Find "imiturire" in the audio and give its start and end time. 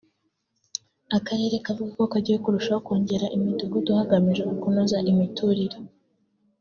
5.11-5.77